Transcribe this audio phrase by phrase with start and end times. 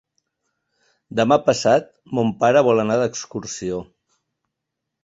[1.19, 3.85] Demà passat mon pare vol anar d'excursió.